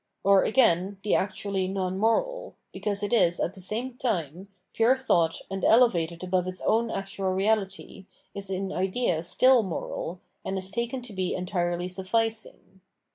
[0.23, 5.43] Or, again, the actually non moral, because it is, at the same time, pure thought
[5.47, 11.03] and elevated above its own actual reality, is in idea still moral, and is taken
[11.03, 12.81] to be entirely sufficing.